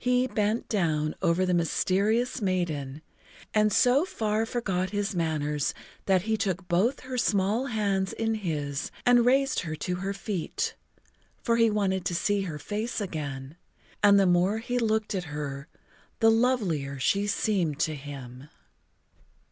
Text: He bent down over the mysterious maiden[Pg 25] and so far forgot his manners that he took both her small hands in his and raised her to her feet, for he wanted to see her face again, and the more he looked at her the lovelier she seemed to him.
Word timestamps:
He 0.00 0.26
bent 0.26 0.68
down 0.68 1.14
over 1.22 1.46
the 1.46 1.54
mysterious 1.54 2.38
maiden[Pg 2.40 3.02
25] 3.02 3.02
and 3.54 3.72
so 3.72 4.04
far 4.04 4.44
forgot 4.44 4.90
his 4.90 5.14
manners 5.14 5.74
that 6.06 6.22
he 6.22 6.36
took 6.36 6.66
both 6.66 6.98
her 7.06 7.16
small 7.16 7.66
hands 7.66 8.12
in 8.12 8.34
his 8.34 8.90
and 9.06 9.24
raised 9.24 9.60
her 9.60 9.76
to 9.76 9.94
her 10.02 10.12
feet, 10.12 10.74
for 11.40 11.56
he 11.56 11.70
wanted 11.70 12.04
to 12.06 12.16
see 12.16 12.40
her 12.40 12.58
face 12.58 13.00
again, 13.00 13.56
and 14.02 14.18
the 14.18 14.26
more 14.26 14.58
he 14.58 14.76
looked 14.80 15.14
at 15.14 15.22
her 15.30 15.68
the 16.18 16.32
lovelier 16.32 16.98
she 16.98 17.28
seemed 17.28 17.78
to 17.78 17.94
him. 17.94 18.48